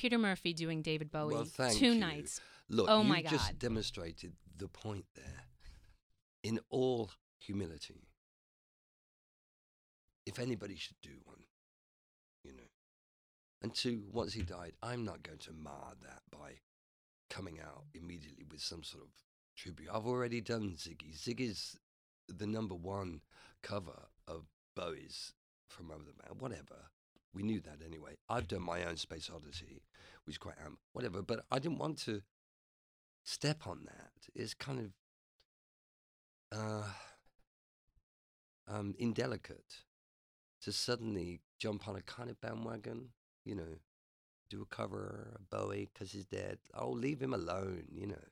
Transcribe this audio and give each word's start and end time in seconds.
Peter 0.00 0.16
Murphy 0.16 0.54
doing 0.54 0.80
David 0.80 1.10
Bowie 1.10 1.34
Well, 1.34 1.70
two 1.72 1.92
you. 1.92 1.94
nights. 1.94 2.40
Look, 2.70 2.88
Oh 2.88 3.02
you 3.02 3.08
my 3.08 3.20
just 3.20 3.50
God. 3.50 3.58
demonstrated 3.58 4.32
the 4.56 4.66
point 4.66 5.04
there. 5.14 5.44
In 6.42 6.58
all 6.70 7.10
humility, 7.38 8.08
if 10.24 10.38
anybody 10.38 10.76
should 10.76 10.96
do 11.02 11.10
one, 11.24 11.42
you 12.42 12.52
know, 12.52 12.70
and 13.60 13.74
two, 13.74 14.04
once 14.10 14.32
he 14.32 14.40
died, 14.40 14.72
I'm 14.82 15.04
not 15.04 15.22
going 15.22 15.36
to 15.40 15.52
mar 15.52 15.92
that 16.02 16.22
by 16.30 16.60
coming 17.28 17.60
out 17.60 17.84
immediately 17.92 18.46
with 18.50 18.62
some 18.62 18.82
sort 18.82 19.04
of 19.04 19.10
tribute. 19.54 19.90
I've 19.92 20.06
already 20.06 20.40
done 20.40 20.76
Ziggy. 20.78 21.14
Ziggy's 21.14 21.76
the 22.26 22.46
number 22.46 22.74
one 22.74 23.20
cover 23.62 24.06
of 24.26 24.46
Bowie's 24.74 25.34
from 25.68 25.90
Over 25.90 26.04
the 26.04 26.14
Man, 26.22 26.38
whatever. 26.38 26.88
We 27.32 27.42
knew 27.42 27.60
that 27.60 27.78
anyway. 27.84 28.16
I've 28.28 28.48
done 28.48 28.62
my 28.62 28.84
own 28.84 28.96
Space 28.96 29.30
Oddity, 29.32 29.82
which 30.24 30.34
is 30.34 30.38
quite 30.38 30.56
am 30.64 30.78
whatever, 30.92 31.22
but 31.22 31.44
I 31.50 31.58
didn't 31.58 31.78
want 31.78 31.98
to 32.04 32.22
step 33.24 33.66
on 33.66 33.84
that. 33.84 34.12
It's 34.34 34.54
kind 34.54 34.80
of 36.52 36.58
uh, 36.58 36.88
um, 38.68 38.94
indelicate 38.98 39.84
to 40.62 40.72
suddenly 40.72 41.40
jump 41.58 41.88
on 41.88 41.96
a 41.96 42.02
kind 42.02 42.30
of 42.30 42.40
bandwagon, 42.40 43.10
you 43.44 43.54
know, 43.54 43.78
do 44.48 44.62
a 44.62 44.74
cover 44.74 45.30
of 45.36 45.48
Bowie 45.48 45.88
because 45.92 46.12
he's 46.12 46.26
dead. 46.26 46.58
Oh, 46.74 46.90
leave 46.90 47.20
him 47.20 47.32
alone, 47.32 47.84
you 47.90 48.06
know. 48.06 48.24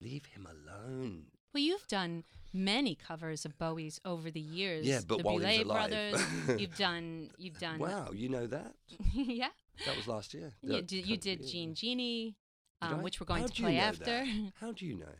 Leave 0.00 0.26
him 0.26 0.46
alone. 0.46 1.24
Well, 1.56 1.62
you've 1.64 1.88
done 1.88 2.24
many 2.52 2.94
covers 2.94 3.46
of 3.46 3.56
Bowie's 3.56 3.98
over 4.04 4.30
the 4.30 4.40
years. 4.40 4.84
Yeah, 4.84 5.00
but 5.08 5.16
the 5.16 5.24
while 5.24 5.38
Boulet 5.38 5.64
alive. 5.64 5.88
Brothers. 5.88 6.22
you've 6.60 6.76
done. 6.76 7.30
You've 7.38 7.58
done. 7.58 7.78
Wow, 7.78 8.10
you 8.12 8.28
know 8.28 8.46
that? 8.46 8.74
yeah. 9.14 9.48
That 9.86 9.96
was 9.96 10.06
last 10.06 10.34
year. 10.34 10.52
You 10.60 10.82
did, 10.82 11.06
you 11.06 11.16
did. 11.16 11.46
Gene 11.46 11.72
Genie, 11.74 12.36
um, 12.82 12.96
I? 12.96 13.02
which 13.02 13.20
we're 13.20 13.24
going 13.24 13.40
How 13.40 13.46
to 13.46 13.52
do 13.54 13.62
you 13.62 13.68
play 13.68 13.76
know 13.76 13.84
after. 13.84 14.04
that? 14.04 14.52
How 14.60 14.72
do 14.72 14.84
you 14.84 14.98
know? 14.98 15.14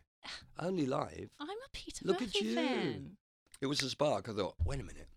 Only 0.60 0.84
live. 0.84 1.30
I'm 1.40 1.48
a 1.48 1.70
Peter 1.72 2.04
Look 2.04 2.20
at 2.20 2.34
you. 2.34 2.54
fan. 2.54 3.16
It 3.62 3.66
was 3.68 3.80
a 3.80 3.88
spark. 3.88 4.28
I 4.28 4.32
thought, 4.34 4.56
wait 4.62 4.80
a 4.80 4.84
minute. 4.84 5.08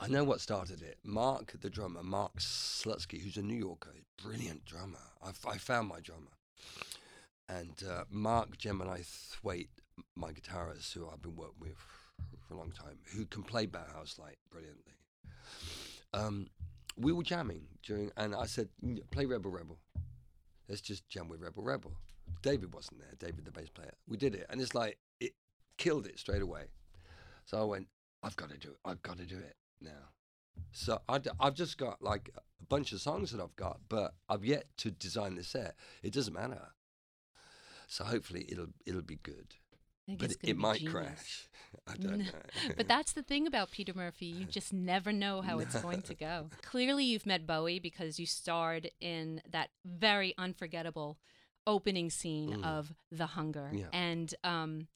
I 0.00 0.08
know 0.08 0.24
what 0.24 0.40
started 0.40 0.82
it. 0.82 0.98
Mark, 1.04 1.54
the 1.60 1.70
drummer, 1.70 2.02
Mark 2.02 2.40
Slutsky, 2.40 3.22
who's 3.22 3.36
a 3.36 3.42
New 3.42 3.54
Yorker, 3.54 3.90
brilliant 4.20 4.64
drummer. 4.64 4.98
I 5.22 5.58
found 5.58 5.86
my 5.86 6.00
drummer. 6.00 6.32
And 7.58 7.82
uh, 7.88 8.04
Mark 8.10 8.56
Gemini 8.58 9.00
Thwaite, 9.02 9.70
my 10.14 10.30
guitarist, 10.30 10.92
who 10.92 11.08
I've 11.08 11.20
been 11.20 11.34
working 11.34 11.56
with 11.60 11.76
for 12.46 12.54
a 12.54 12.56
long 12.56 12.70
time, 12.70 12.98
who 13.14 13.26
can 13.26 13.42
play 13.42 13.66
Bauhaus 13.66 14.18
like 14.18 14.38
brilliantly. 14.50 14.94
Um, 16.14 16.48
we 16.96 17.12
were 17.12 17.24
jamming 17.24 17.62
during, 17.82 18.10
and 18.16 18.34
I 18.34 18.46
said, 18.46 18.68
"Mm, 18.84 19.00
play 19.10 19.24
Rebel 19.24 19.50
Rebel. 19.50 19.78
Let's 20.68 20.80
just 20.80 21.08
jam 21.08 21.28
with 21.28 21.40
Rebel 21.40 21.64
Rebel. 21.64 21.92
David 22.42 22.72
wasn't 22.72 23.00
there, 23.00 23.14
David, 23.18 23.44
the 23.44 23.50
bass 23.50 23.68
player. 23.68 23.94
We 24.06 24.16
did 24.16 24.34
it, 24.34 24.46
and 24.48 24.60
it's 24.60 24.74
like, 24.74 24.98
it 25.18 25.32
killed 25.76 26.06
it 26.06 26.18
straight 26.18 26.42
away. 26.42 26.66
So 27.44 27.60
I 27.60 27.64
went, 27.64 27.88
I've 28.22 28.36
got 28.36 28.50
to 28.50 28.58
do 28.58 28.70
it. 28.70 28.78
I've 28.84 29.02
got 29.02 29.18
to 29.18 29.26
do 29.26 29.38
it 29.38 29.56
now. 29.80 30.10
So 30.72 31.00
I've 31.08 31.54
just 31.54 31.78
got 31.78 32.00
like 32.02 32.30
a 32.36 32.64
bunch 32.66 32.92
of 32.92 33.00
songs 33.00 33.32
that 33.32 33.40
I've 33.40 33.56
got, 33.56 33.80
but 33.88 34.14
I've 34.28 34.44
yet 34.44 34.66
to 34.78 34.90
design 34.92 35.34
the 35.34 35.42
set. 35.42 35.74
It 36.02 36.12
doesn't 36.12 36.34
matter. 36.34 36.68
So 37.92 38.04
hopefully 38.04 38.46
it'll 38.48 38.68
it'll 38.86 39.02
be 39.02 39.18
good, 39.22 39.48
but 40.06 40.32
it 40.42 40.56
might 40.56 40.78
genius. 40.78 40.92
crash. 40.94 41.48
I 41.88 41.94
don't 41.96 42.18
No, 42.18 42.24
know. 42.24 42.74
but 42.76 42.86
that's 42.86 43.12
the 43.12 43.22
thing 43.22 43.46
about 43.48 43.72
Peter 43.72 43.92
Murphy. 43.94 44.26
You 44.26 44.44
just 44.58 44.72
never 44.72 45.12
know 45.12 45.40
how 45.42 45.58
it's 45.58 45.74
going 45.80 46.02
to 46.02 46.14
go. 46.14 46.50
Clearly, 46.62 47.04
you've 47.04 47.26
met 47.26 47.46
Bowie 47.48 47.80
because 47.80 48.20
you 48.20 48.26
starred 48.26 48.90
in 49.00 49.42
that 49.50 49.70
very 49.84 50.34
unforgettable 50.38 51.18
opening 51.66 52.10
scene 52.10 52.50
Mm. 52.58 52.64
of 52.64 52.92
The 53.10 53.26
Hunger. 53.26 53.70
Yeah. 53.74 53.86
And 53.92 54.32
um, 54.44 54.86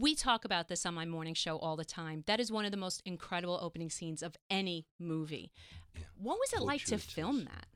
we 0.00 0.14
talk 0.14 0.44
about 0.44 0.68
this 0.68 0.84
on 0.86 0.94
my 0.94 1.04
morning 1.04 1.34
show 1.34 1.56
all 1.58 1.76
the 1.76 1.84
time. 1.84 2.24
That 2.26 2.40
is 2.40 2.50
one 2.50 2.64
of 2.64 2.70
the 2.72 2.76
most 2.76 3.00
incredible 3.04 3.58
opening 3.62 3.90
scenes 3.90 4.22
of 4.22 4.36
any 4.50 4.86
movie. 4.98 5.52
Yeah. 5.94 6.02
What 6.18 6.38
was 6.38 6.52
it 6.52 6.62
like 6.62 6.84
to 6.86 6.98
film 6.98 7.44
that? 7.44 7.66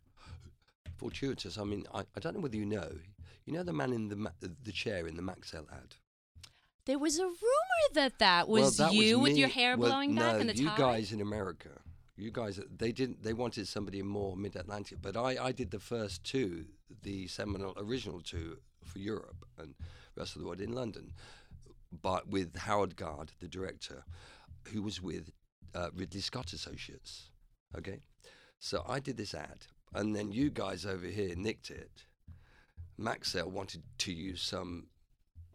fortuitous. 0.99 1.56
I 1.56 1.65
mean, 1.65 1.87
I, 1.94 2.00
I 2.15 2.21
don't 2.21 2.34
know 2.34 2.41
whether 2.41 2.56
you 2.56 2.66
know. 2.66 2.91
You 3.47 3.53
know 3.55 3.62
the 3.62 3.73
man 3.73 3.93
in 3.93 4.09
the 4.09 4.17
ma- 4.17 4.31
the 4.41 4.73
chair 4.73 5.06
in 5.06 5.17
the 5.17 5.23
Maxell 5.23 5.67
ad. 5.73 5.97
There 6.87 6.99
was 6.99 7.19
a 7.19 7.25
rumor 7.25 7.87
that 7.95 8.19
that 8.19 8.49
was 8.49 8.78
well, 8.78 8.89
that 8.91 8.95
you 8.97 9.19
was 9.19 9.31
with 9.31 9.39
your 9.39 9.49
hair 9.49 9.77
Well, 9.77 9.91
blowing 9.91 10.15
no, 10.15 10.23
back 10.23 10.41
and 10.41 10.51
the 10.51 10.56
you 10.56 10.69
tie. 10.69 10.77
guys 10.77 11.12
in 11.12 11.21
America. 11.21 11.71
You 12.17 12.31
guys, 12.31 12.61
they 12.77 12.93
didn't. 12.93 13.23
They 13.23 13.33
wanted 13.33 13.67
somebody 13.67 14.03
more 14.03 14.37
mid-Atlantic, 14.37 14.99
but 15.00 15.17
I, 15.17 15.37
I 15.43 15.53
did 15.53 15.71
the 15.71 15.79
first 15.79 16.23
two, 16.23 16.67
the 17.03 17.27
seminal 17.29 17.75
original 17.79 18.21
two 18.21 18.59
for 18.84 18.99
Europe 18.99 19.47
and 19.59 19.75
rest 20.17 20.37
of 20.37 20.43
the 20.43 20.47
world 20.47 20.61
in 20.61 20.73
London, 20.73 21.12
but 22.03 22.29
with 22.29 22.56
Howard 22.56 22.97
Guard, 22.97 23.33
the 23.41 23.49
director, 23.49 24.05
who 24.73 24.83
was 24.83 25.00
with 25.00 25.31
uh, 25.75 25.89
Ridley 25.95 26.21
Scott 26.21 26.53
Associates. 26.53 27.31
Okay, 27.79 28.00
so 28.59 28.84
I 28.87 29.00
did 29.00 29.17
this 29.17 29.33
ad, 29.34 29.67
and 29.95 30.15
then 30.15 30.31
you 30.33 30.50
guys 30.50 30.84
over 30.84 31.06
here 31.06 31.34
nicked 31.37 31.71
it. 31.71 32.05
Maxell 33.00 33.47
wanted 33.47 33.83
to 33.99 34.12
use 34.12 34.43
some 34.43 34.88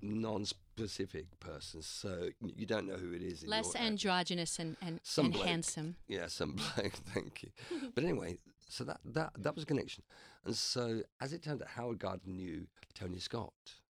non-specific 0.01 1.39
person, 1.39 1.81
so 1.81 2.29
you 2.41 2.65
don't 2.65 2.87
know 2.87 2.95
who 2.95 3.13
it 3.13 3.21
is. 3.21 3.45
Less 3.45 3.75
androgynous 3.75 4.59
and, 4.59 4.75
and, 4.81 4.99
Some 5.03 5.25
and 5.25 5.33
bloke. 5.33 5.47
handsome. 5.47 5.95
Yeah, 6.07 6.27
some 6.27 6.53
bloke. 6.75 6.93
Thank 7.13 7.43
you. 7.43 7.49
But 7.93 8.03
anyway, 8.03 8.37
so 8.67 8.83
that 8.85 8.99
that 9.05 9.31
that 9.37 9.55
was 9.55 9.63
a 9.63 9.67
connection, 9.67 10.03
and 10.45 10.55
so 10.55 11.01
as 11.21 11.33
it 11.33 11.43
turned 11.43 11.61
out, 11.61 11.69
Howard 11.69 11.99
Gardner 11.99 12.33
knew 12.33 12.67
Tony 12.93 13.19
Scott, 13.19 13.53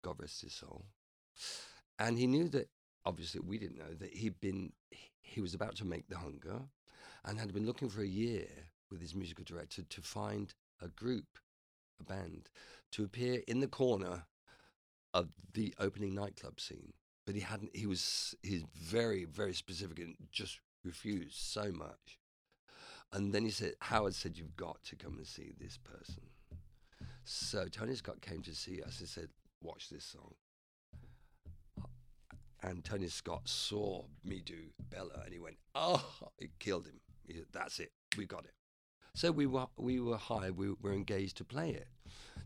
God 0.04 0.16
rest 0.20 0.42
his 0.42 0.54
soul, 0.54 0.86
and 2.00 2.18
he 2.18 2.28
knew 2.28 2.48
that 2.50 2.70
obviously 3.06 3.42
we 3.42 3.58
didn't 3.58 3.78
know 3.78 3.94
that 4.00 4.14
he'd 4.14 4.40
been 4.42 4.74
he 5.22 5.42
was 5.42 5.54
about 5.54 5.76
to 5.78 5.86
make 5.86 6.08
The 6.08 6.18
Hunger, 6.18 6.62
and 7.26 7.40
had 7.40 7.54
been 7.54 7.66
looking 7.66 7.90
for 7.90 8.02
a 8.02 8.08
year 8.08 8.48
with 8.92 9.02
his 9.02 9.16
musical 9.16 9.44
director 9.44 9.82
to 9.84 10.02
find 10.02 10.54
a 10.82 10.88
group, 10.90 11.26
a 12.00 12.04
band, 12.04 12.50
to 12.92 13.04
appear 13.04 13.42
in 13.48 13.60
the 13.60 13.68
corner 13.68 14.26
of 15.14 15.30
the 15.54 15.74
opening 15.80 16.14
nightclub 16.14 16.60
scene. 16.60 16.94
But 17.26 17.36
he 17.36 17.42
hadn't. 17.42 17.76
He 17.76 17.88
was 17.88 18.36
he's 18.44 18.64
very 18.76 19.26
very 19.26 19.54
specific 19.54 19.98
and 20.00 20.16
just 20.32 20.60
refused 20.84 21.38
so 21.38 21.72
much. 21.72 22.20
And 23.12 23.34
then 23.34 23.44
he 23.44 23.52
said, 23.52 23.74
Howard 23.82 24.14
said, 24.14 24.38
You've 24.38 24.56
got 24.56 24.84
to 24.86 24.96
come 24.96 25.18
and 25.18 25.26
see 25.26 25.54
this 25.60 25.78
person. 25.78 26.24
So 27.24 27.66
Tony 27.66 27.96
Scott 27.96 28.22
came 28.22 28.42
to 28.44 28.54
see 28.54 28.82
us 28.82 29.00
and 29.00 29.10
said, 29.10 29.30
Watch 29.62 29.90
this 29.90 30.06
song. 30.06 30.34
And 32.62 32.84
Tony 32.84 33.08
Scott 33.08 33.48
saw 33.48 34.04
me 34.24 34.42
do 34.44 34.58
Bela 34.90 35.22
and 35.24 35.34
he 35.34 35.40
went, 35.40 35.58
Oh, 35.74 36.04
it 36.40 36.52
killed 36.60 36.86
him. 36.88 37.00
He 37.26 37.34
said, 37.34 37.46
That's 37.52 37.80
it. 37.80 37.92
We 38.18 38.26
got 38.26 38.46
it. 38.46 38.54
So 39.16 39.32
we 39.32 39.46
were 39.46 39.68
we 39.78 40.02
were 40.02 40.18
hired, 40.18 40.58
we 40.58 40.74
were 40.82 40.92
engaged 40.92 41.38
to 41.38 41.46
play 41.46 41.70
it. 41.70 41.88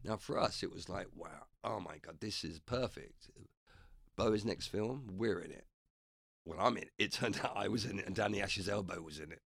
Now 0.03 0.17
for 0.17 0.39
us 0.39 0.61
it 0.61 0.71
was 0.71 0.87
like, 0.87 1.07
wow, 1.15 1.47
oh 1.63 1.79
my 1.79 1.97
god, 1.97 2.17
this 2.21 2.43
is 2.43 2.59
perfect. 2.59 3.31
Bowie's 4.15 4.45
next 4.45 4.67
film, 4.67 5.09
we're 5.17 5.39
in 5.39 5.49
it. 5.49 5.65
Well, 6.45 6.59
I'm 6.59 6.77
in 6.77 6.83
it. 6.83 6.91
It 6.99 7.11
turned 7.11 7.39
out 7.43 7.53
I 7.55 7.69
was 7.69 7.85
in 7.85 7.97
it 7.97 8.05
and 8.05 8.15
Danny 8.15 8.39
Ash's 8.39 8.69
elbow 8.69 9.01
was 9.01 9.19
in 9.19 9.31
it. 9.31 9.41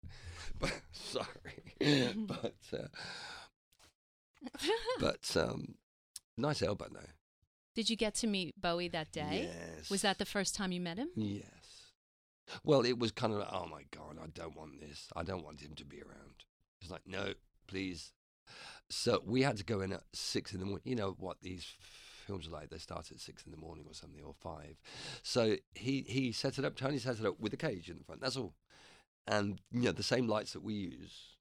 But 0.59 0.73
sorry. 0.91 1.73
but 2.15 2.55
uh, 2.71 2.87
but 4.99 5.37
um 5.37 5.75
nice 6.37 6.61
elbow 6.61 6.87
though. 6.91 6.99
Did 7.75 7.89
you 7.89 7.95
get 7.95 8.15
to 8.15 8.27
meet 8.27 8.59
Bowie 8.61 8.89
that 8.89 9.11
day? 9.11 9.49
Yes. 9.49 9.89
Was 9.89 10.01
that 10.03 10.17
the 10.17 10.25
first 10.25 10.53
time 10.55 10.71
you 10.71 10.79
met 10.81 10.97
him? 10.97 11.09
Yes. 11.15 11.91
Well, 12.63 12.85
it 12.85 12.99
was 12.99 13.11
kind 13.11 13.33
of 13.33 13.39
like, 13.39 13.49
oh 13.51 13.67
my 13.67 13.83
God, 13.91 14.17
I 14.21 14.27
don't 14.27 14.55
want 14.55 14.79
this. 14.79 15.07
I 15.15 15.23
don't 15.23 15.43
want 15.43 15.61
him 15.61 15.73
to 15.75 15.85
be 15.85 16.01
around. 16.01 16.45
Like, 16.89 17.01
no, 17.05 17.33
please. 17.67 18.13
So 18.89 19.21
we 19.25 19.41
had 19.41 19.57
to 19.57 19.63
go 19.63 19.81
in 19.81 19.93
at 19.93 20.03
six 20.13 20.53
in 20.53 20.59
the 20.59 20.65
morning. 20.65 20.83
You 20.85 20.95
know 20.95 21.15
what 21.19 21.37
these 21.41 21.65
films 22.25 22.47
are 22.47 22.51
like? 22.51 22.69
They 22.69 22.77
start 22.77 23.11
at 23.11 23.19
six 23.19 23.43
in 23.45 23.51
the 23.51 23.57
morning 23.57 23.85
or 23.87 23.93
something, 23.93 24.23
or 24.23 24.33
five. 24.33 24.77
So 25.23 25.55
he, 25.73 26.05
he 26.07 26.31
set 26.31 26.57
it 26.59 26.65
up, 26.65 26.75
Tony 26.75 26.97
set 26.97 27.19
it 27.19 27.25
up 27.25 27.39
with 27.39 27.53
a 27.53 27.57
cage 27.57 27.89
in 27.89 27.97
the 27.97 28.03
front. 28.03 28.21
That's 28.21 28.37
all. 28.37 28.53
And, 29.27 29.59
you 29.71 29.81
know, 29.81 29.91
the 29.91 30.03
same 30.03 30.27
lights 30.27 30.53
that 30.53 30.63
we 30.63 30.73
use. 30.73 31.37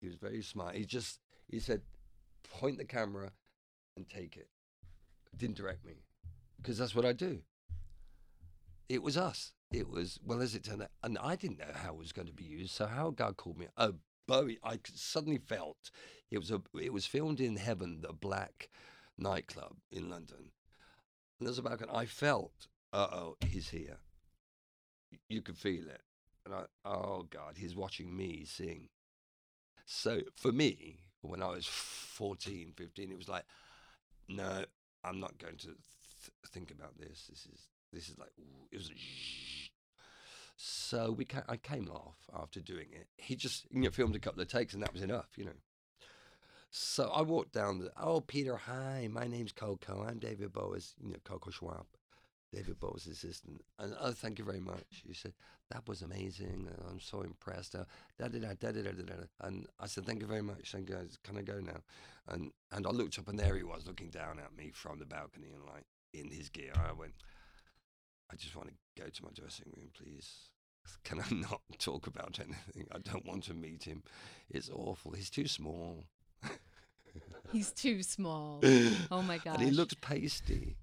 He 0.00 0.08
was 0.08 0.16
very 0.16 0.42
smart. 0.42 0.74
He 0.74 0.84
just, 0.84 1.20
he 1.48 1.60
said, 1.60 1.82
point 2.50 2.78
the 2.78 2.84
camera 2.84 3.32
and 3.96 4.08
take 4.08 4.36
it. 4.36 4.48
Didn't 5.36 5.56
direct 5.56 5.84
me 5.84 6.02
because 6.56 6.78
that's 6.78 6.94
what 6.94 7.04
I 7.04 7.12
do 7.12 7.42
it 8.90 9.04
was 9.04 9.16
us. 9.16 9.52
It 9.72 9.88
was 9.88 10.18
well 10.26 10.42
as 10.42 10.56
it 10.56 10.64
turned 10.64 10.82
out, 10.82 10.90
and 11.04 11.16
I 11.18 11.36
didn't 11.36 11.60
know 11.60 11.72
how 11.72 11.90
it 11.90 11.98
was 11.98 12.12
going 12.12 12.26
to 12.26 12.34
be 12.34 12.44
used. 12.44 12.72
So 12.72 12.86
Howard 12.86 13.16
Guard 13.16 13.36
called 13.36 13.56
me. 13.56 13.68
Oh, 13.76 13.94
Bowie! 14.30 14.60
I 14.62 14.78
suddenly 14.94 15.38
felt 15.38 15.90
it 16.30 16.38
was 16.38 16.52
a. 16.52 16.62
It 16.80 16.92
was 16.92 17.04
filmed 17.04 17.40
in 17.40 17.56
Heaven, 17.56 18.00
the 18.00 18.12
black 18.12 18.68
nightclub 19.18 19.74
in 19.90 20.08
London. 20.08 20.52
And 21.38 21.46
there's 21.46 21.58
about. 21.58 21.82
I 21.92 22.06
felt, 22.06 22.68
uh 22.92 23.08
oh, 23.12 23.36
he's 23.44 23.70
here. 23.70 23.98
You 25.28 25.42
could 25.42 25.58
feel 25.58 25.88
it, 25.88 26.02
and 26.46 26.54
I, 26.54 26.64
oh 26.84 27.26
God, 27.28 27.56
he's 27.56 27.74
watching 27.74 28.16
me 28.16 28.44
sing. 28.44 28.88
So 29.84 30.20
for 30.36 30.52
me, 30.52 31.00
when 31.22 31.42
I 31.42 31.48
was 31.48 31.66
14, 31.66 32.72
15, 32.76 33.10
it 33.10 33.18
was 33.18 33.28
like, 33.28 33.44
no, 34.28 34.64
I'm 35.02 35.18
not 35.18 35.38
going 35.38 35.56
to 35.56 35.66
th- 35.66 35.76
think 36.52 36.70
about 36.70 36.96
this. 36.96 37.26
This 37.28 37.46
is 37.52 37.60
this 37.92 38.08
is 38.08 38.16
like 38.16 38.30
ooh, 38.38 38.68
it 38.70 38.76
was. 38.76 38.90
A 38.90 38.94
so 40.90 41.12
we 41.12 41.24
ca- 41.24 41.44
I 41.48 41.56
came 41.56 41.88
off 41.88 42.16
after 42.36 42.58
doing 42.58 42.88
it. 42.90 43.06
He 43.16 43.36
just 43.36 43.64
you 43.70 43.82
know, 43.82 43.90
filmed 43.90 44.16
a 44.16 44.18
couple 44.18 44.42
of 44.42 44.48
takes 44.48 44.74
and 44.74 44.82
that 44.82 44.92
was 44.92 45.02
enough, 45.02 45.28
you 45.36 45.44
know. 45.44 45.58
So 46.72 47.08
I 47.14 47.22
walked 47.22 47.52
down. 47.52 47.78
The, 47.78 47.92
oh, 47.96 48.20
Peter, 48.20 48.56
hi. 48.56 49.08
My 49.08 49.28
name's 49.28 49.52
Coco. 49.52 50.04
I'm 50.04 50.18
David 50.18 50.52
Bowie's, 50.52 50.94
you 51.00 51.12
know, 51.12 51.18
Coco 51.22 51.50
Schwab, 51.52 51.86
David 52.52 52.80
Bowie's 52.80 53.06
assistant. 53.06 53.62
And 53.78 53.94
oh, 54.00 54.10
thank 54.10 54.40
you 54.40 54.44
very 54.44 54.58
much. 54.58 55.04
He 55.06 55.14
said 55.14 55.32
that 55.70 55.86
was 55.86 56.02
amazing. 56.02 56.68
I'm 56.88 56.98
so 56.98 57.20
impressed. 57.20 57.76
Uh, 57.76 57.84
da 58.18 58.26
da 58.26 58.40
da 58.40 58.54
da 58.54 58.72
da 58.72 58.82
da 58.82 59.02
da. 59.02 59.14
And 59.42 59.68
I 59.78 59.86
said 59.86 60.06
thank 60.06 60.20
you 60.20 60.26
very 60.26 60.42
much. 60.42 60.74
And 60.74 60.86
goes, 60.86 61.18
can 61.22 61.38
I 61.38 61.42
go 61.42 61.60
now? 61.60 61.82
And 62.26 62.50
and 62.72 62.84
I 62.84 62.90
looked 62.90 63.16
up 63.16 63.28
and 63.28 63.38
there 63.38 63.54
he 63.54 63.62
was 63.62 63.86
looking 63.86 64.10
down 64.10 64.40
at 64.40 64.56
me 64.56 64.72
from 64.74 64.98
the 64.98 65.06
balcony 65.06 65.52
and 65.54 65.64
like 65.72 65.86
in 66.12 66.32
his 66.32 66.48
gear. 66.48 66.72
I 66.74 66.92
went. 66.92 67.14
I 68.32 68.34
just 68.34 68.56
want 68.56 68.68
to 68.68 69.00
go 69.00 69.08
to 69.08 69.24
my 69.24 69.30
dressing 69.34 69.66
room, 69.76 69.90
please. 69.96 70.50
Can 71.04 71.20
I 71.20 71.24
not 71.34 71.60
talk 71.78 72.06
about 72.06 72.38
anything? 72.38 72.86
I 72.92 72.98
don't 72.98 73.26
want 73.26 73.44
to 73.44 73.54
meet 73.54 73.84
him. 73.84 74.02
It's 74.48 74.70
awful. 74.70 75.12
He's 75.12 75.30
too 75.30 75.46
small. 75.46 76.04
He's 77.52 77.72
too 77.72 78.02
small. 78.02 78.62
Oh 79.10 79.22
my 79.22 79.38
god. 79.38 79.54
And 79.56 79.62
he 79.64 79.70
looks 79.70 79.94
pasty. 79.94 80.76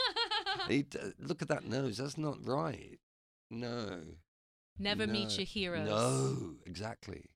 he 0.68 0.82
d- 0.82 0.98
look 1.18 1.42
at 1.42 1.48
that 1.48 1.64
nose. 1.64 1.98
That's 1.98 2.16
not 2.16 2.38
right. 2.46 2.98
No. 3.50 4.00
Never 4.78 5.06
meet 5.06 5.36
your 5.36 5.44
heroes. 5.44 5.88
No, 5.88 6.54
exactly. 6.64 7.26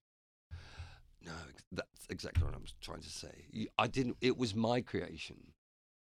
No, 1.24 1.32
that's 1.70 2.06
exactly 2.08 2.44
what 2.44 2.54
I'm 2.54 2.64
trying 2.80 3.02
to 3.02 3.10
say. 3.10 3.44
You- 3.50 3.68
I 3.78 3.86
didn't. 3.88 4.16
It 4.20 4.36
was 4.38 4.54
my 4.54 4.80
creation. 4.80 5.52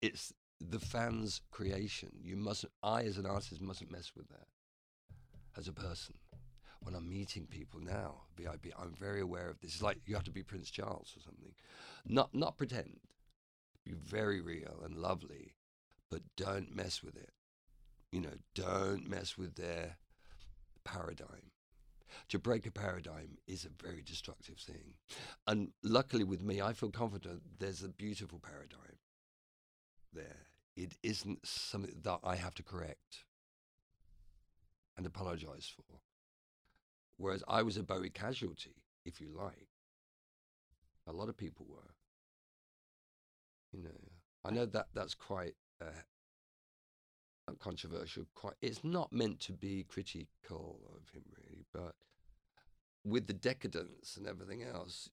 It's 0.01 0.31
the 0.59 0.79
fans' 0.79 1.41
creation. 1.51 2.11
You 2.21 2.35
mustn't. 2.37 2.71
I, 2.83 3.03
as 3.03 3.17
an 3.17 3.25
artist, 3.25 3.61
mustn't 3.61 3.91
mess 3.91 4.11
with 4.15 4.27
that. 4.29 4.47
As 5.57 5.67
a 5.67 5.73
person, 5.73 6.15
when 6.81 6.95
I'm 6.95 7.09
meeting 7.09 7.45
people 7.45 7.79
now, 7.79 8.23
VIP, 8.35 8.73
I'm 8.77 8.93
very 8.99 9.21
aware 9.21 9.49
of 9.49 9.59
this. 9.59 9.73
It's 9.73 9.83
like 9.83 9.99
you 10.05 10.15
have 10.15 10.23
to 10.23 10.31
be 10.31 10.43
Prince 10.43 10.69
Charles 10.71 11.13
or 11.15 11.21
something. 11.21 11.53
Not 12.05 12.33
not 12.33 12.57
pretend. 12.57 12.99
Be 13.85 13.93
very 13.93 14.41
real 14.41 14.81
and 14.83 14.95
lovely, 14.95 15.55
but 16.09 16.21
don't 16.37 16.75
mess 16.75 17.03
with 17.03 17.15
it. 17.15 17.31
You 18.11 18.21
know, 18.21 18.37
don't 18.55 19.07
mess 19.07 19.37
with 19.37 19.55
their 19.55 19.97
paradigm. 20.83 21.51
To 22.29 22.39
break 22.39 22.65
a 22.65 22.71
paradigm 22.71 23.37
is 23.47 23.65
a 23.65 23.83
very 23.83 24.01
destructive 24.03 24.57
thing. 24.57 24.93
And 25.47 25.71
luckily 25.83 26.23
with 26.23 26.41
me, 26.41 26.61
I 26.61 26.73
feel 26.73 26.91
confident 26.91 27.41
there's 27.59 27.83
a 27.83 27.89
beautiful 27.89 28.39
paradigm 28.39 28.97
there. 30.13 30.47
It 30.75 30.95
isn't 31.01 31.45
something 31.45 32.01
that 32.03 32.19
I 32.23 32.35
have 32.35 32.53
to 32.55 32.63
correct 32.63 33.25
and 34.97 35.05
apologize 35.05 35.71
for. 35.75 35.99
Whereas 37.17 37.43
I 37.47 37.61
was 37.61 37.77
a 37.77 37.83
Bowie 37.83 38.09
casualty, 38.09 38.83
if 39.05 39.21
you 39.21 39.29
like. 39.35 39.67
A 41.07 41.11
lot 41.11 41.29
of 41.29 41.37
people 41.37 41.65
were. 41.69 41.93
You 43.71 43.83
know, 43.83 43.89
I 44.45 44.51
know 44.51 44.65
that 44.67 44.87
that's 44.93 45.15
quite 45.15 45.55
uh, 45.81 46.01
controversial. 47.59 48.25
Quite, 48.35 48.53
it's 48.61 48.83
not 48.83 49.11
meant 49.11 49.39
to 49.41 49.53
be 49.53 49.85
critical 49.87 50.79
of 50.95 51.09
him, 51.09 51.23
really. 51.37 51.65
But 51.73 51.95
with 53.03 53.27
the 53.27 53.33
decadence 53.33 54.15
and 54.17 54.27
everything 54.27 54.63
else, 54.63 55.09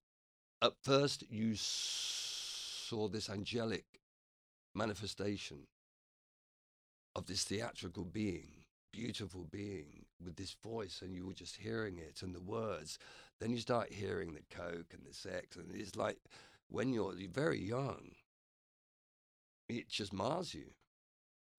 at 0.62 0.72
first 0.82 1.24
you 1.28 1.54
saw 1.54 3.08
this 3.08 3.30
angelic 3.30 3.84
manifestation 4.74 5.66
of 7.16 7.26
this 7.26 7.44
theatrical 7.44 8.04
being, 8.04 8.59
beautiful 8.92 9.46
being 9.50 10.04
with 10.22 10.36
this 10.36 10.54
voice, 10.62 11.00
and 11.02 11.14
you 11.14 11.26
were 11.26 11.34
just 11.34 11.56
hearing 11.56 11.98
it 11.98 12.22
and 12.22 12.34
the 12.34 12.40
words. 12.40 12.98
Then 13.40 13.50
you 13.50 13.58
start 13.58 13.92
hearing 13.92 14.34
the 14.34 14.56
coke 14.56 14.92
and 14.92 15.04
the 15.06 15.14
sex, 15.14 15.56
and 15.56 15.70
it's 15.74 15.96
like 15.96 16.18
when 16.68 16.92
you're 16.92 17.14
very 17.32 17.60
young, 17.60 18.12
it 19.68 19.88
just 19.88 20.12
mars 20.12 20.54
you. 20.54 20.66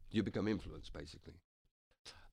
You 0.09 0.23
become 0.23 0.47
influenced, 0.47 0.93
basically. 0.93 1.35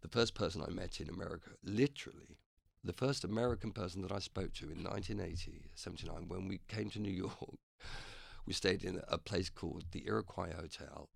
The 0.00 0.08
first 0.08 0.34
person 0.34 0.62
I 0.62 0.70
met 0.70 1.00
in 1.00 1.08
America, 1.08 1.50
literally, 1.62 2.38
the 2.84 2.92
first 2.92 3.24
American 3.24 3.72
person 3.72 4.02
that 4.02 4.12
I 4.12 4.18
spoke 4.20 4.52
to 4.54 4.70
in 4.70 4.84
1980, 4.84 5.70
79, 5.74 6.28
when 6.28 6.48
we 6.48 6.60
came 6.68 6.90
to 6.90 7.00
New 7.00 7.12
York, 7.12 7.58
we 8.46 8.52
stayed 8.52 8.84
in 8.84 9.00
a 9.08 9.18
place 9.18 9.50
called 9.50 9.84
the 9.90 10.04
Iroquois 10.06 10.52
Hotel. 10.52 11.08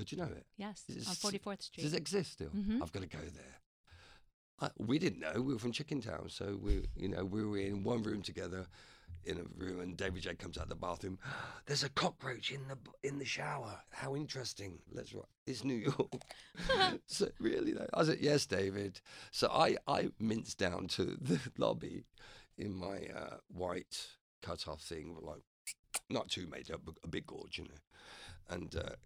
Did 0.00 0.12
you 0.12 0.18
know 0.18 0.24
it? 0.24 0.46
Yes, 0.56 0.84
Is 0.88 1.06
on 1.06 1.14
44th 1.14 1.62
Street. 1.62 1.82
Does 1.84 1.92
it 1.92 1.98
exist 1.98 2.32
still? 2.32 2.48
Mhm. 2.48 2.80
I've 2.80 2.90
got 2.90 3.02
to 3.02 3.08
go 3.08 3.18
there. 3.18 3.60
I, 4.62 4.70
we 4.78 4.98
didn't 4.98 5.20
know. 5.20 5.42
We 5.42 5.52
were 5.52 5.58
from 5.58 5.72
Chicken 5.72 6.00
Town, 6.00 6.28
so 6.30 6.58
we, 6.60 6.86
you 6.96 7.08
know, 7.08 7.22
we 7.24 7.44
were 7.44 7.58
in 7.58 7.82
one 7.84 8.02
room 8.02 8.22
together, 8.22 8.66
in 9.24 9.36
a 9.38 9.42
room, 9.62 9.80
and 9.80 9.94
David 9.96 10.22
J 10.22 10.34
comes 10.36 10.56
out 10.56 10.64
of 10.64 10.68
the 10.70 10.74
bathroom. 10.74 11.18
There's 11.66 11.82
a 11.84 11.90
cockroach 11.90 12.50
in 12.50 12.66
the 12.68 12.78
in 13.06 13.18
the 13.18 13.26
shower. 13.26 13.78
How 13.90 14.16
interesting. 14.16 14.78
Let's. 14.90 15.12
ri- 15.12 15.20
It's 15.46 15.64
New 15.64 15.74
York. 15.74 16.12
so 17.06 17.28
really, 17.38 17.72
though, 17.74 17.88
I 17.92 18.04
said 18.04 18.18
yes, 18.22 18.46
David. 18.46 19.02
So 19.32 19.48
I 19.50 19.76
I 19.86 20.08
minced 20.18 20.56
down 20.56 20.88
to 20.88 21.04
the 21.20 21.38
lobby 21.58 22.04
in 22.56 22.74
my 22.74 22.98
uh, 23.14 23.36
white 23.48 24.08
cut 24.40 24.66
off 24.66 24.80
thing, 24.80 25.16
like 25.20 25.42
not 26.08 26.28
too 26.30 26.46
made 26.46 26.70
up, 26.70 26.80
but 26.84 26.94
a 27.04 27.08
big 27.08 27.26
gorge, 27.26 27.58
you 27.58 27.64
know, 27.64 27.80
and. 28.48 28.74
Uh, 28.74 28.96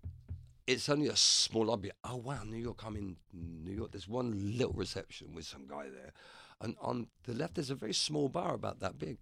it's 0.66 0.88
only 0.88 1.08
a 1.08 1.16
small 1.16 1.66
lobby. 1.66 1.90
Oh 2.02 2.16
wow, 2.16 2.42
New 2.44 2.56
York! 2.56 2.84
I'm 2.86 2.96
in 2.96 3.16
New 3.32 3.72
York. 3.72 3.92
There's 3.92 4.08
one 4.08 4.56
little 4.56 4.72
reception 4.72 5.34
with 5.34 5.44
some 5.44 5.66
guy 5.66 5.84
there, 5.84 6.12
and 6.60 6.76
on 6.80 7.08
the 7.24 7.34
left 7.34 7.54
there's 7.54 7.70
a 7.70 7.74
very 7.74 7.92
small 7.94 8.28
bar 8.28 8.54
about 8.54 8.80
that 8.80 8.98
big. 8.98 9.18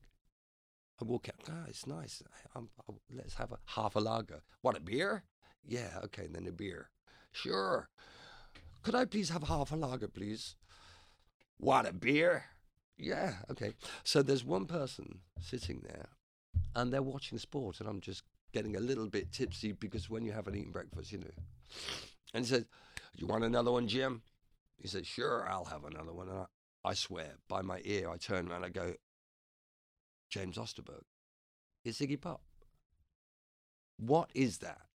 I 1.00 1.04
walk 1.04 1.28
out. 1.28 1.48
Ah, 1.50 1.64
it's 1.68 1.86
nice. 1.86 2.22
I, 2.54 2.60
i 2.60 2.92
let's 3.14 3.34
have 3.34 3.52
a 3.52 3.58
half 3.66 3.96
a 3.96 4.00
lager. 4.00 4.42
What 4.60 4.76
a 4.76 4.80
beer? 4.80 5.24
Yeah, 5.64 5.98
okay, 6.04 6.26
and 6.26 6.34
then 6.34 6.46
a 6.46 6.52
beer. 6.52 6.90
Sure. 7.32 7.88
Could 8.82 8.94
I 8.94 9.04
please 9.04 9.30
have 9.30 9.44
half 9.44 9.72
a 9.72 9.76
lager, 9.76 10.08
please? 10.08 10.56
What 11.56 11.88
a 11.88 11.92
beer? 11.92 12.44
Yeah, 12.98 13.34
okay. 13.50 13.74
So 14.04 14.22
there's 14.22 14.44
one 14.44 14.66
person 14.66 15.20
sitting 15.40 15.82
there, 15.84 16.08
and 16.74 16.92
they're 16.92 17.02
watching 17.02 17.38
sport, 17.38 17.80
and 17.80 17.88
I'm 17.88 18.00
just 18.00 18.22
getting 18.52 18.76
a 18.76 18.80
little 18.80 19.08
bit 19.08 19.32
tipsy 19.32 19.72
because 19.72 20.08
when 20.10 20.24
you 20.24 20.32
haven't 20.32 20.54
eaten 20.56 20.72
breakfast, 20.72 21.12
you 21.12 21.18
know. 21.18 21.30
And 22.34 22.44
he 22.44 22.50
said, 22.50 22.66
"You 23.16 23.26
want 23.26 23.44
another 23.44 23.70
one, 23.72 23.88
Jim?" 23.88 24.22
He 24.76 24.88
said, 24.88 25.06
"Sure, 25.06 25.46
I'll 25.48 25.64
have 25.66 25.84
another 25.84 26.12
one." 26.12 26.28
And 26.28 26.38
I, 26.38 26.46
I 26.84 26.94
swear, 26.94 27.34
by 27.48 27.62
my 27.62 27.80
ear, 27.84 28.10
I 28.10 28.16
turn 28.16 28.50
around, 28.50 28.64
I 28.64 28.68
go, 28.68 28.94
"James 30.30 30.56
Osterberg, 30.56 31.04
it's 31.84 31.98
Iggy 32.00 32.20
Pop." 32.20 32.42
What 33.98 34.30
is 34.34 34.58
that? 34.58 34.86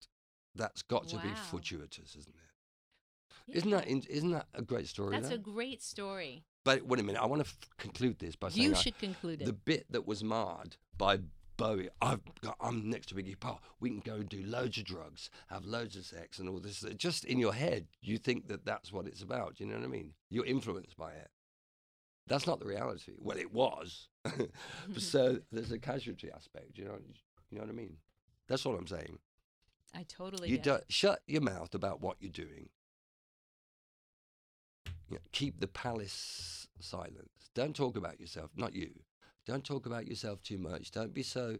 That's 0.54 0.82
got 0.82 1.06
to 1.08 1.18
be 1.18 1.28
fortuitous, 1.50 2.16
isn't 2.16 2.34
it? 2.34 3.64
not 3.64 3.82
that 3.82 3.86
Yeah. 3.86 3.92
in, 3.92 4.02
isn't 4.08 4.30
that 4.32 4.48
a 4.54 4.62
great 4.62 4.88
story? 4.88 5.16
That's 5.18 5.32
a 5.32 5.38
great 5.38 5.82
story. 5.82 6.44
But 6.64 6.82
wait 6.84 6.98
a 6.98 7.02
minute, 7.04 7.22
I 7.22 7.26
want 7.26 7.44
to 7.44 7.48
f- 7.48 7.58
conclude 7.76 8.18
this 8.18 8.34
by 8.34 8.48
saying 8.48 8.62
You 8.70 8.75
I- 8.75 8.78
should 8.80 8.98
conclude 8.98 9.42
it. 9.42 9.44
the 9.44 9.52
bit 9.52 9.86
that 9.92 10.04
was 10.06 10.25
marred 10.25 10.76
by 10.98 11.20
Bowie. 11.56 11.88
I've 12.00 12.20
got, 12.42 12.56
I'm 12.60 12.88
next 12.90 13.08
to 13.08 13.14
Iggy 13.14 13.38
Pop. 13.38 13.62
We 13.80 13.90
can 13.90 14.00
go 14.00 14.14
and 14.14 14.28
do 14.28 14.42
loads 14.44 14.78
of 14.78 14.84
drugs, 14.84 15.30
have 15.48 15.64
loads 15.64 15.96
of 15.96 16.04
sex, 16.04 16.38
and 16.38 16.48
all 16.48 16.60
this. 16.60 16.84
Just 16.96 17.25
in 17.25 17.38
your 17.38 17.54
head, 17.54 17.86
you 18.00 18.18
think 18.18 18.48
that 18.48 18.64
that's 18.64 18.92
what 18.92 19.06
it's 19.06 19.22
about. 19.22 19.60
You 19.60 19.66
know 19.66 19.75
what 19.76 19.84
I 19.84 19.88
mean? 19.88 20.12
You're 20.30 20.46
influenced 20.46 20.96
by 20.96 21.12
it. 21.12 21.30
That's 22.26 22.46
not 22.46 22.58
the 22.58 22.66
reality. 22.66 23.12
Well, 23.18 23.38
it 23.38 23.52
was. 23.52 24.08
So 24.98 25.38
there's 25.52 25.72
a 25.72 25.78
casualty 25.78 26.30
aspect. 26.34 26.76
You 26.76 26.84
know. 26.86 26.98
You 27.50 27.58
know 27.58 27.64
what 27.64 27.70
I 27.70 27.76
mean? 27.76 27.98
That's 28.48 28.66
all 28.66 28.75
I'm 28.75 28.86
saying. 28.86 29.18
I 29.94 30.04
totally 30.08 30.50
You 30.50 30.58
don't 30.58 30.84
shut 30.88 31.20
your 31.26 31.40
mouth 31.40 31.75
about 31.75 32.00
what 32.00 32.16
you're 32.20 32.30
doing. 32.30 32.68
You 35.08 35.16
know, 35.16 35.20
keep 35.32 35.60
the 35.60 35.68
palace 35.68 36.66
silent. 36.80 37.30
Don't 37.54 37.75
talk 37.75 37.96
about 37.96 38.20
yourself. 38.20 38.50
Not 38.56 38.75
you. 38.75 38.90
Don't 39.46 39.64
talk 39.64 39.86
about 39.86 40.06
yourself 40.06 40.42
too 40.42 40.58
much. 40.58 40.90
Don't 40.90 41.14
be 41.14 41.22
so, 41.22 41.56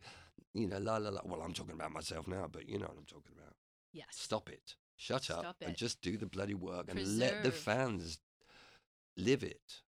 you 0.55 0.66
know, 0.66 0.78
la 0.78 0.97
la 0.97 1.11
la. 1.11 1.21
Well, 1.25 1.43
I'm 1.43 1.52
talking 1.52 1.75
about 1.75 1.93
myself 1.93 2.26
now, 2.26 2.49
but 2.50 2.69
you 2.69 2.78
know 2.78 2.87
what 2.87 2.97
I'm 2.99 3.07
talking 3.07 3.33
about. 3.37 3.55
Yes. 3.93 4.09
Stop 4.11 4.49
it. 4.49 4.75
Shut 4.97 5.31
up 5.31 5.40
Stop 5.40 5.57
and 5.61 5.76
just 5.76 6.00
do 6.00 6.16
the 6.16 6.26
bloody 6.26 6.55
work 6.55 6.87
and 6.88 7.19
let 7.19 7.43
the 7.43 7.52
fans 7.52 8.19
live 9.16 9.43
it. 9.43 9.83